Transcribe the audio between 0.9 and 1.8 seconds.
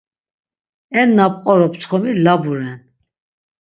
En na p̌qorop